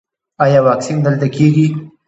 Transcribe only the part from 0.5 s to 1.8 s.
واکسین دلته کیږي؟